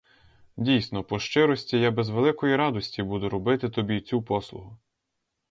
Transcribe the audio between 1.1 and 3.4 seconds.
щирості, я без великої радості буду